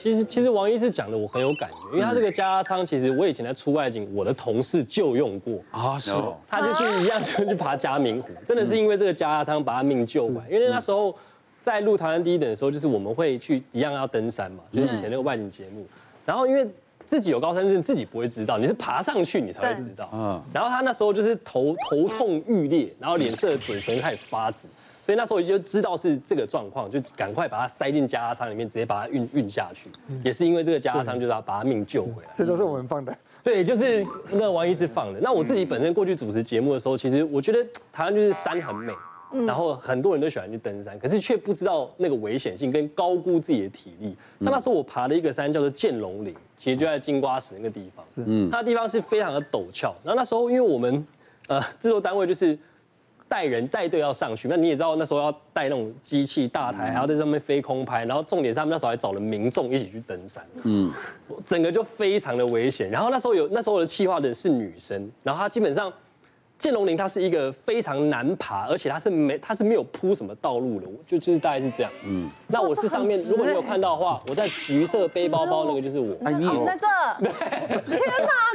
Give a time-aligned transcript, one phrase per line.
[0.00, 5.58] 其实其实王医师讲的我很有感觉，因为他这个加压舱，其实我以前在出外景，我的同事就用过。
[5.72, 11.12] 啊，是哦，他就是一样就去爬嘉明湖，真的是因为这个加压舱把他命救回来，因为那时候
[11.64, 15.84] 在录台湾第一等的时候，就是我们会去一样要登山嘛，就是以前那个外景节目，
[16.24, 16.64] 然后因为
[17.04, 24.68] 自己有高山症，自己不会知道，你是爬上去你才会知道，嗯，然后他那时候就是头头痛欲裂，然后脸色嘴唇开始发紫。
[25.08, 29.88] 所以那时候我就知道是这个状况，就赶快把它塞进加压舱里面，直接把它运运下去。
[30.22, 32.28] 也是因为这个加压舱，就是要把它命救回来。
[32.36, 33.16] 这都是我们放的。
[33.42, 35.18] 对，就是那个王医师放的。
[35.20, 38.92] 那我自己本身过去主持节目的时候，其实我觉得台湾就是山很美，
[39.46, 44.14] 然后很多人都喜欢去登山，可是却不知道那个危险性跟高估自己的体力。
[44.42, 48.04] 像那时候我爬了一个山叫做剑龙岭，其实就在金瓜石那个地方。
[48.26, 49.94] 嗯，它的地方是非常的陡峭。
[50.04, 51.02] 然后那时候因为我们
[51.46, 52.58] 呃制作单位就是。
[53.28, 60.90] 带人带队要上去，那你也知道那时候要带那种机器大台，还要在上面飞空拍，然后重点是他们那时候还找了民众一起去登山，嗯，
[61.44, 62.90] 整个就非常的危险。
[62.90, 65.92] 然后那时候有那时候的企划的是女生，然后她基本上
[66.58, 72.28] 剑龙岭它是一个非常难爬，而且它是没它是没有铺什么道路的，就就是大概是这样，嗯。
[72.48, 76.86] 那我是上面，如果你有看到的话，我在橘色背包包那个就是我，哎，你在这，
[77.22, 77.32] 对，
[77.86, 78.00] 天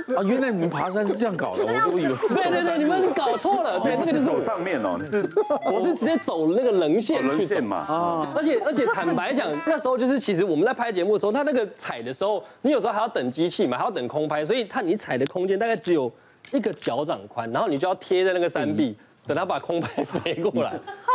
[0.08, 0.20] 哪！
[0.20, 5.24] 啊，原来你们爬山是这样搞的，我都以为，对对对，你们搞错了，对，那个就是走上面哦，你是
[5.72, 16.12] 我是直接走那个棱线去棱线嘛，啊，而且而且坦白讲，那时候就是其实我们在拍节目的时候，它那个踩的时候，你有时候还要等机器嘛，还要等空拍，所以它你踩的空间大概只有。
[16.52, 20.72] 一个脚掌宽，然后你就要贴在那个山壁，等他把空拍飞过来，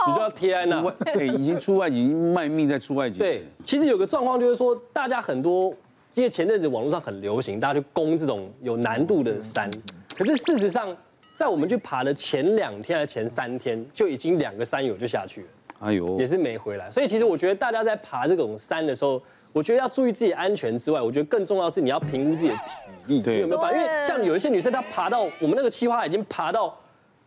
[0.07, 0.83] 你就要贴在那。
[1.15, 3.19] 对， 已经出外景，已经卖命在出外景。
[3.19, 5.73] 对，其实有个状况就是说，大家很多，
[6.15, 9.71] 因为前阵子网络上很流行，大家去攻这种有难度的山，
[10.17, 10.97] 可是事实上，
[11.37, 15.49] 在我们去爬的前两天还是前三天，就已经两个山友就下去了，
[15.81, 16.91] 哎呦，也是没回来。
[16.91, 22.73] 所以其实我觉得大家在爬这种山的时候，我觉得要注意自己安全之外，我觉得更重要的是你要评估自己的体
[23.07, 23.77] 力，对，有没有办法？
[23.77, 26.79] 因为像有一些女生，她爬到我们那个七花已经爬到，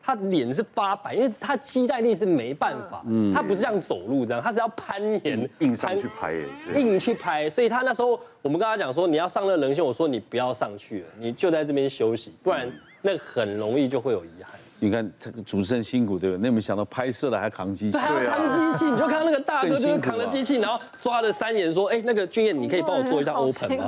[0.01, 6.33] 她脸是发白，因为她肌耐力是没办法，嗯，她不是像走路这样，她是要攀岩，硬上去拍，
[6.75, 7.49] 硬去拍。
[7.49, 14.53] 所以她那时候我们跟她讲说，你要上那个棱线，我说你不要上去了，你就在这边休息，不然那很容易就会有遗憾。
[14.83, 16.41] 你看这个主持人辛苦对不对？
[16.41, 23.87] 那没想到拍摄的还扛机器，对，还要扛机器，你就看到那个大哥就是扛着机器，然后抓着三眼说：“哎，那个俊彦，你可以帮我做一下 open 吗？”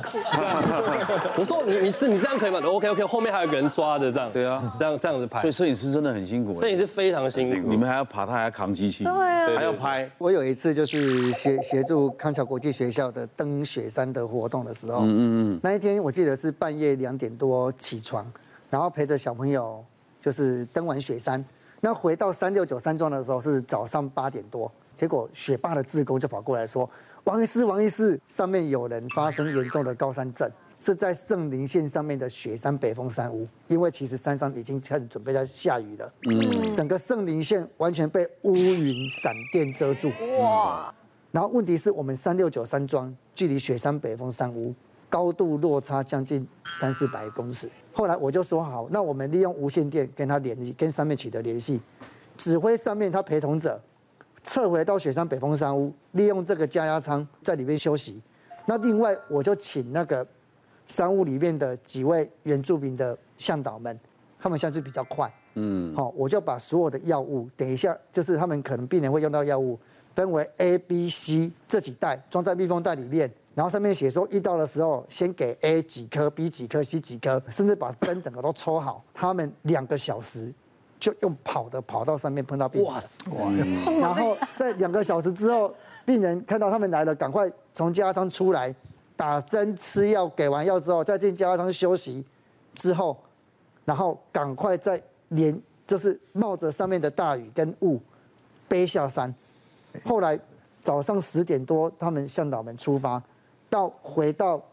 [1.36, 5.40] 我说：“你你是你这样可以吗？”OK OK，后面还有个人抓着这样，对啊，这样这样子拍。
[5.42, 10.08] 所以摄影师真的很辛苦，摄影师非常辛苦，你们还要爬，他还要扛机器，对啊，还要拍。
[10.20, 18.24] 我有一次就是协协助康桥国际学校的登雪山的活动的时候，嗯嗯嗯，那一天我记得是半夜两点多起床，
[18.70, 19.84] 然后陪着小朋友
[20.24, 21.44] 就是登完雪山。
[21.82, 26.90] 那回到三六九山庄的时候是早上八点多，结果雪霸的志工就跑过来说
[27.26, 40.96] ：“王医师，王医师，上面有人发生严重的高山症，是在圣林线上面的雪山北峰山屋，因为其实山上已经开始准备在下雨了，嗯，整个圣林线完全被乌云闪电遮住，哇！
[41.32, 44.74] 然后问题是我们三六九山庄距离雪山北峰山屋
[45.10, 46.48] 高度落差将近
[46.80, 51.80] 三四百公尺。”后来我就说好，那我们利用无线电跟他联系，跟上面取得联系，
[52.36, 53.80] 指挥上面他陪同者
[54.44, 58.20] 撤回到雪山北峰山屋，利用这个加压舱在里面休息。
[58.66, 60.26] 那另外我就请那个
[60.88, 63.98] 山屋里面的几位原住民的向导们，
[64.40, 69.78] 他们相对比较快，嗯，好，我就把所有的药物，等一下就是他们可能病人会用到药物，
[70.16, 73.32] 分为 A、B、C 这几袋，装在密封袋里面。
[73.56, 79.04] 然后上面写说，遇到的时候先给 A 几颗，B 几颗，C 几颗，甚至把针整个都抽好。
[79.14, 80.52] 他们两个小时
[81.00, 82.92] 就用跑的跑到上面碰到病人。
[82.92, 84.00] 哇塞！
[84.00, 85.72] 然后在两个小时之后，
[86.04, 88.74] 病人看到他们来了，赶快从加仓出来，
[89.16, 92.26] 打针吃药，给完药之后再进加仓休息。
[92.74, 93.16] 之后，
[93.86, 95.00] 然后赶快再
[95.30, 98.02] 连就是冒着上面的大雨跟雾
[98.68, 99.32] 背下山。
[100.04, 100.40] 后来
[100.82, 103.22] 早上十点多，他们向导们出发。
[103.74, 104.64] 到回到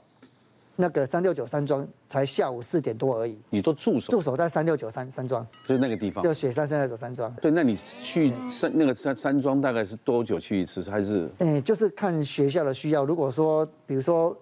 [0.77, 3.39] 那个三六九山庄才下午四点多而已。
[3.48, 4.10] 你都驻守？
[4.10, 7.34] 驻守在三六九山山庄，就是那个地方，就雪山三六九山庄。
[7.36, 10.83] 对，那你去山那个山山庄大概是多久去一次？
[10.91, 11.30] 还是？
[11.39, 13.07] 哎，就是看学校的需要。
[13.07, 14.36] 如果说，比如说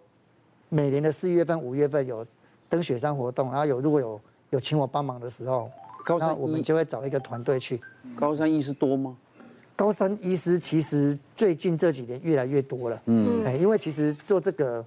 [0.68, 2.26] 每年的四月份、五月份有
[2.68, 5.70] 登雪山活动，然后有如果有有请我帮忙的时候，
[6.04, 7.80] 高山我们就会找一个团队去。
[8.16, 9.16] 高山医师多吗？
[9.78, 14.84] 高山医师其实最近这几年越来越多了，嗯，哎，因为其实做这个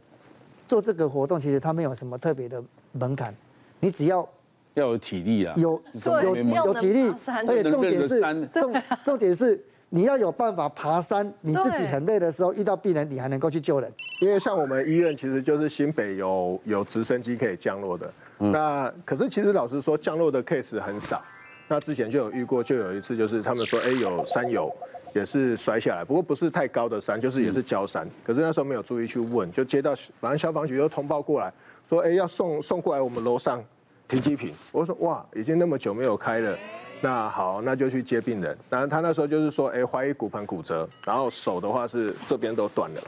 [0.67, 2.61] 做这个活动，其实它没有什么特别的
[2.91, 3.33] 门槛，
[3.79, 4.27] 你只要
[4.73, 7.09] 要有体力啊，有有有体力，
[7.47, 8.19] 而且重点是
[8.51, 13.89] 重重点是你要有办法爬山，你自己很累的时候遇到病人，你还能够去救人。
[14.21, 21.23] 因为像我们医院其实就是新北有有直升机可以降落的，那可是其实老实说降落的 case 很少。
[21.71, 24.69] 那之前就有遇过，就有一次就是他们说，哎，有山友
[25.15, 28.05] 也是摔下来，不过不是太高的山，就是也是郊山。
[28.25, 31.53] 可是那时候没有注意去问，就接到反正消防局又通报过来，
[31.87, 33.63] 说，哎，要送送过来我们楼上
[34.05, 34.53] 停机坪。
[34.73, 36.57] 我说，哇，已经那么久没有开了，
[36.99, 38.57] 那好，那就去接病人。
[38.69, 43.01] 然后他那时候就是说，哎，怀疑骨盆骨折，然后手的话是这边都断了。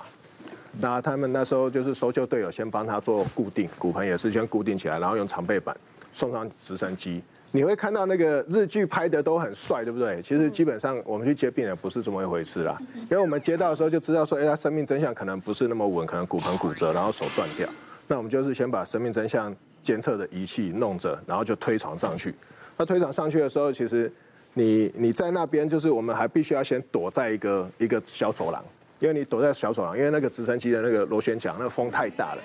[0.79, 5.75] 那他们那时候就是搜救队友先帮他做固定，骨盆也是先固定起来，然后用长背板
[6.13, 7.21] 送上直升机。
[7.55, 10.19] 你会看到那个日剧拍的都很帅，对不对？
[10.23, 17.69] 其实基本上我们去接病人不是这么一回事啦，因为我们接到的时候就知道说，哎，他生命真相可能不是那么稳，可能骨盆骨折，然后手断掉。
[18.07, 22.33] 那我们就是先把生命真相监测的仪器弄着，然后就推床上去。
[22.75, 24.11] 那推床上去的时候，其实
[24.55, 28.65] 你你在那边就是我们还必须要先躲在一个一个小走廊，
[28.97, 32.41] 因为你躲在小走廊，因为那个直升机的那个螺旋桨那个风太大了，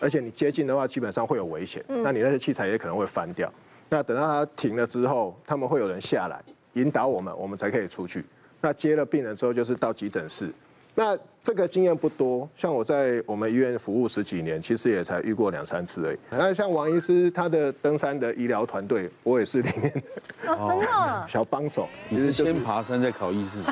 [0.00, 3.52] 而且你接近的话基本上会有危险，那你那些器材也可能会翻掉。
[3.88, 6.42] 那等到它停了之后，他们会有人下来
[6.74, 8.24] 引导我们，我们才可以出去。
[8.60, 10.52] 那接了病人之后，就是到急诊室。
[10.98, 16.18] 那这个经验不多，像我在我们医院服务十几年，其实也才遇过两三次而已。
[16.30, 20.86] 那像王医师他的登山的医疗团队，我也是里面的哦，真的
[21.28, 21.86] 小帮手。
[22.08, 23.58] 其实先爬山再考医师。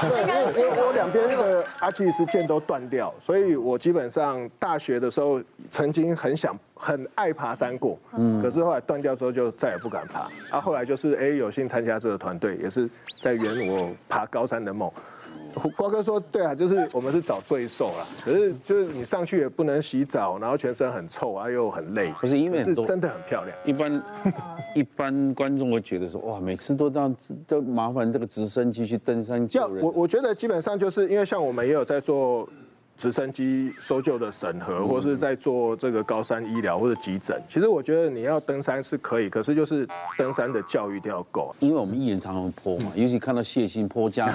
[0.00, 10.30] 对，因为因为我两边的阿基里斯腱都断掉，所以我基本上大学的时候曾经很想很爱爬山过，嗯，可是后来断掉之后就再也不敢爬。
[10.50, 12.88] 啊，后来就是哎有幸参加这个团队，也是
[13.20, 14.90] 在圆我爬高山的梦。
[15.76, 18.06] 瓜哥说：“对啊，就是我们是找罪受啦。
[18.22, 22.14] 可是就是你上去也不能洗澡，然后全身很臭啊，又很累。
[22.20, 23.56] 不是因为是真的很漂亮。
[23.64, 24.02] 一般
[24.76, 27.16] 一般观众会觉得说，哇，每次都当
[27.46, 29.82] 都麻烦这个直升机去登山救人。
[29.82, 32.48] 我我觉得基本上就是因为像我们也有在做。”
[32.98, 37.40] 直升机搜救的审核，或是在做这个高山医疗或者急诊。
[37.48, 39.86] 其实我觉得你要登山是可以，可是就是
[40.16, 41.54] 登山的教育一定要够。
[41.60, 44.26] 因为我们艺人常常坡嘛， 尤其看到谢欣坡家，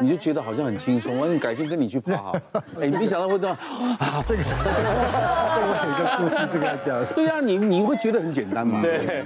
[0.00, 1.18] 你就觉得好像很轻松。
[1.18, 2.36] 我改天跟你去爬好。
[2.80, 3.56] 哎，你没想到会这样
[3.98, 4.22] 啊？
[4.24, 7.14] 这个，这个一个故事这个讲。
[7.16, 8.80] 对啊，你你会觉得很简单吗？
[8.82, 9.24] 对。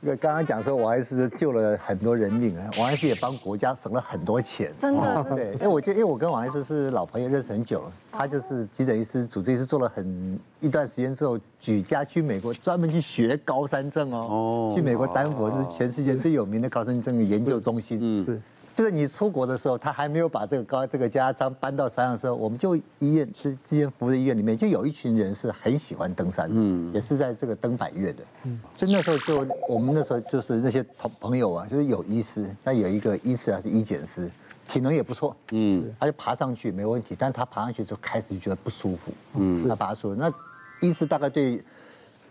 [0.00, 4.70] 那刚刚讲说我还是救了很多人命啊，王医师也帮国家省了很多钱。
[4.78, 5.24] 真的。
[5.30, 7.61] 对，因为我觉得，因为我跟王医师是老朋友，认识很。
[7.62, 14.72] 久了，他就是急诊医师、主治医师，做了很一段时间之后，举家去美国，专门去学高山症哦。
[14.76, 17.98] 去美国丹佛，就是全世界最有名的高山症研究中心。
[18.00, 18.40] 嗯，是。
[18.74, 28.22] 就是你出国的时候，他还没有把这个高这个家章搬到山上的时候，我们就医院是之前服务的医院里面，就有一群人是很喜欢登山，嗯，也是在这个登百岳的。
[28.44, 34.30] 嗯，所以那时候就我们那时候就是那些同朋友啊，就是有医师，那有一个医师还是医检师。
[34.72, 40.32] 体能也不错，嗯，他就爬上去没问题，但他爬上去之后开始就觉得不舒服，嗯，是他爬出那
[40.80, 41.62] 医师大概对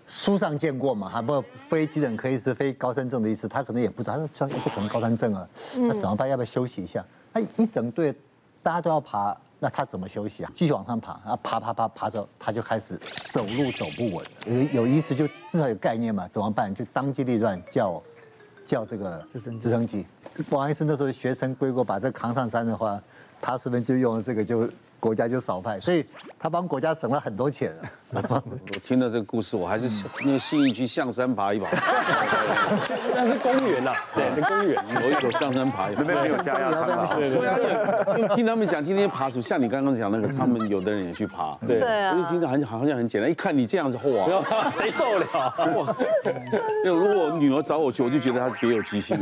[0.07, 6.27] 书上见过嘛，还不非急诊科医师、非高山症的医师，他可能也不知道，他说像这可能高山症啊，那怎么办？
[6.27, 7.05] 要不要休息一下？
[7.31, 8.11] 他一整队
[8.63, 10.51] 大家都要爬，那他怎么休息啊？
[10.55, 12.99] 继续往上爬，然后爬爬爬爬着，他就开始
[13.29, 14.25] 走路走不稳，
[14.73, 16.73] 有有医师就至少有概念嘛，怎么办？
[16.73, 18.01] 就当机立断叫。
[18.71, 20.05] 叫这个直升直升机，
[20.49, 22.97] 王医生那时候学成归国，把这扛上山的话，
[23.41, 24.69] 他是不是就用了这个就？
[24.97, 26.05] 国家就少派，所以
[26.37, 27.73] 他帮国家省了很多钱。
[28.13, 31.69] 我听了这个故事，我还是那个信义区象山爬一爬。
[33.15, 36.01] 那是公园呐，对，是公园，有一走象山爬一爬。
[36.01, 36.85] 那边没有加压舱。
[37.15, 37.57] 对啊，
[38.17, 41.57] 因为听他们讲今天爬什么，像你刚刚讲那个，他们有的人也去爬。
[41.65, 45.53] 对，我就听着很好像很简单，一看你这样子，哇，谁受得了？
[45.77, 45.95] 哇，
[46.83, 49.17] 如果我女儿找我去，我就觉得她别有居心。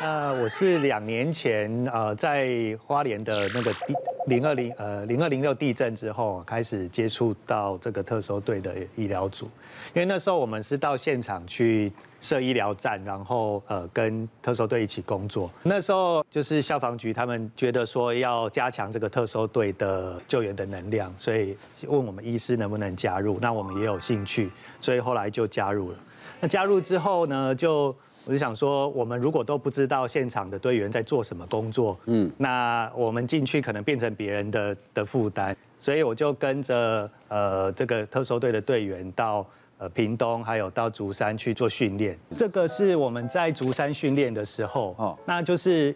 [0.00, 2.48] 呃，我是两年前呃在
[2.84, 3.94] 花莲的那个地
[4.26, 9.46] 零二零呃零二零六地震之后，开始接触到这个特搜队的医疗组，
[9.94, 15.50] 因为那时候我们是到现场去设医疗站，然后呃跟特搜队一起工作。
[15.62, 21.56] 那时候就是消防局他们觉得说要加强这个特搜队的救援的能量，所以
[21.86, 25.98] 问我们医师能不能加入，那我们也有兴趣，所以后来就加入了。
[26.40, 39.44] 那加入之后呢，就我就想说，我们如果都不知道现场的队员在做什么工作，嗯，那我们进去可能变成别人的的负担，所以我就跟着呃这个特搜队的队员到
[39.78, 42.16] 呃屏东，还有到竹山去做训练。
[42.36, 45.92] 这个是我们在竹山训练的时候，哦，那就是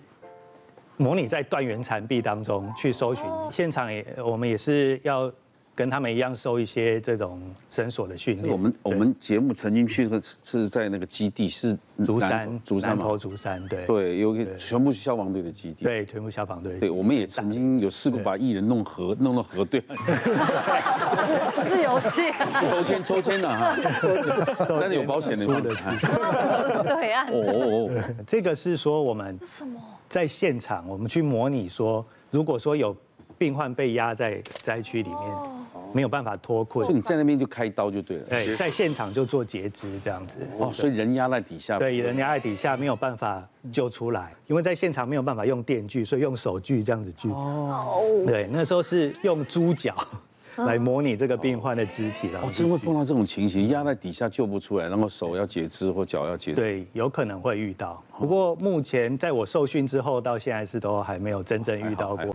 [0.97, 5.33] 模拟在断垣残壁当中去搜寻，现场也我们也是要。
[5.76, 7.38] 跟他们一样受一些这种
[7.71, 8.50] 绳索的训练。
[8.50, 16.78] 我们我们节目曾经去的是在那个基地，是竹山，竹山南投竹山，对对，有个全部是消防队的基地，对，全部消防队。
[16.78, 19.99] 对，我们也曾经有试过把艺人弄河，弄到河对岸。
[21.68, 22.33] 是游戏。
[22.71, 23.76] 抽签抽签的哈，
[24.80, 25.45] 但是有保险的。
[25.45, 27.26] 对啊。
[27.28, 27.90] 哦，
[28.26, 29.38] 这个是说我们
[30.09, 32.97] 在现场，我们去模拟说，如果说有
[33.37, 35.56] 病患被压在灾区里面。
[35.93, 38.25] 没有办法脱困，所以你在那边就开刀就对了。
[38.25, 40.38] 对，在现场就做截肢这样子。
[40.59, 41.78] 哦，所以人压在底下。
[41.78, 47.28] 对，人压在底下没有办法救出来，因为在现场没有办法用电锯，所以用手锯这样子锯。
[47.31, 48.02] 哦。
[48.26, 49.95] 对，那时候是用猪脚。
[50.64, 52.40] 来模拟这个病患的肢体了。
[52.40, 56.57] 哦，真会碰到这种情形，压在底下救不出来，然后手要截肢或脚要截肢。
[56.57, 58.02] 对，有可能会遇到。
[58.19, 62.35] 不过目前在我受训之后到现在是都还没有真正遇到过。